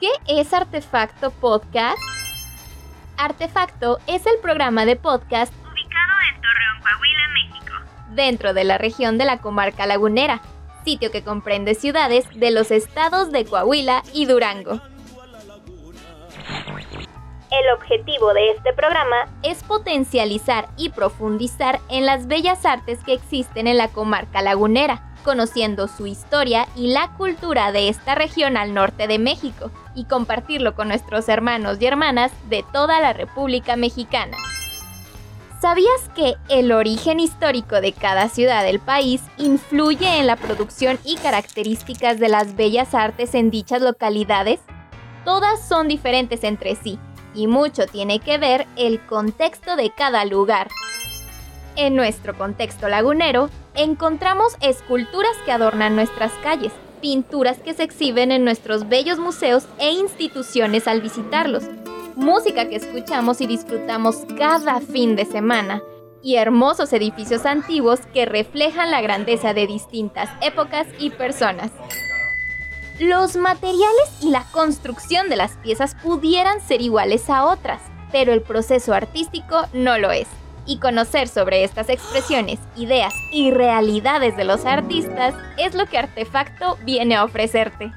[0.00, 1.98] ¿Qué es Artefacto Podcast?
[3.18, 7.74] Artefacto es el programa de podcast ubicado en Torreón, Coahuila, México.
[8.14, 10.40] dentro de la región de la comarca lagunera,
[10.86, 14.80] sitio que comprende ciudades de los estados de Coahuila y Durango.
[17.60, 23.66] El objetivo de este programa es potencializar y profundizar en las bellas artes que existen
[23.66, 29.06] en la comarca lagunera, conociendo su historia y la cultura de esta región al norte
[29.06, 34.38] de México, y compartirlo con nuestros hermanos y hermanas de toda la República Mexicana.
[35.60, 41.16] ¿Sabías que el origen histórico de cada ciudad del país influye en la producción y
[41.16, 44.60] características de las bellas artes en dichas localidades?
[45.26, 46.98] Todas son diferentes entre sí
[47.34, 50.68] y mucho tiene que ver el contexto de cada lugar.
[51.76, 58.44] En nuestro contexto lagunero, encontramos esculturas que adornan nuestras calles, pinturas que se exhiben en
[58.44, 61.64] nuestros bellos museos e instituciones al visitarlos,
[62.16, 65.82] música que escuchamos y disfrutamos cada fin de semana,
[66.22, 71.70] y hermosos edificios antiguos que reflejan la grandeza de distintas épocas y personas.
[73.00, 77.80] Los materiales y la construcción de las piezas pudieran ser iguales a otras,
[78.12, 80.28] pero el proceso artístico no lo es.
[80.66, 86.76] Y conocer sobre estas expresiones, ideas y realidades de los artistas es lo que Artefacto
[86.84, 87.90] viene a ofrecerte.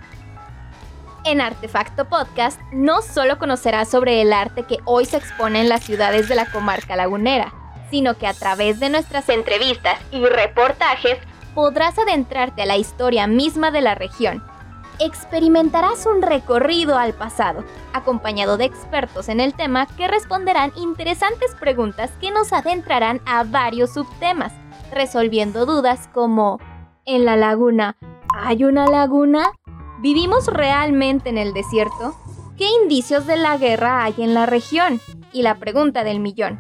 [1.26, 5.84] En Artefacto Podcast no solo conocerás sobre el arte que hoy se expone en las
[5.84, 7.54] ciudades de la comarca lagunera,
[7.92, 11.18] sino que a través de nuestras entrevistas y reportajes
[11.54, 14.53] podrás adentrarte a la historia misma de la región
[15.00, 17.64] experimentarás un recorrido al pasado,
[17.94, 23.94] acompañado de expertos en el tema que responderán interesantes preguntas que nos adentrarán a varios
[23.94, 24.54] subtemas,
[24.92, 26.60] resolviendo dudas como
[27.06, 27.98] ¿En la laguna
[28.34, 29.52] hay una laguna?
[30.00, 32.16] ¿Vivimos realmente en el desierto?
[32.58, 35.02] ¿Qué indicios de la guerra hay en la región?
[35.34, 36.60] Y la pregunta del millón,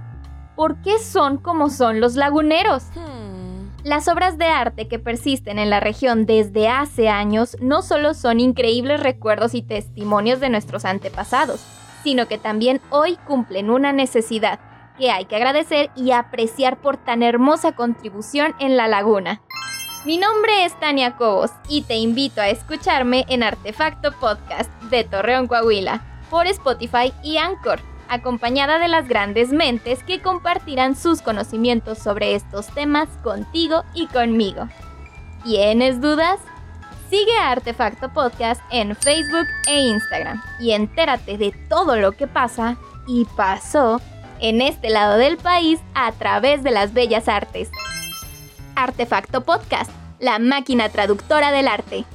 [0.55, 2.83] ¿por qué son como son los laguneros?
[3.83, 8.39] Las obras de arte que persisten en la región desde hace años no solo son
[8.39, 11.61] increíbles recuerdos y testimonios de nuestros antepasados,
[12.01, 14.61] sino que también hoy cumplen una necesidad
[14.97, 19.41] que hay que agradecer y apreciar por tan hermosa contribución en la laguna.
[20.05, 25.47] Mi nombre es Tania Cobos y te invito a escucharme en Artefacto Podcast de Torreón,
[25.47, 27.81] Coahuila, por Spotify y Anchor
[28.13, 34.67] acompañada de las grandes mentes que compartirán sus conocimientos sobre estos temas contigo y conmigo.
[35.43, 36.39] ¿Tienes dudas?
[37.09, 42.77] Sigue a Artefacto Podcast en Facebook e Instagram y entérate de todo lo que pasa
[43.07, 44.01] y pasó
[44.39, 47.69] en este lado del país a través de las bellas artes.
[48.75, 52.05] Artefacto Podcast, la máquina traductora del arte.